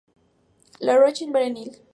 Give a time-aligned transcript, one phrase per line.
[0.79, 1.77] La Roche-en-Brenil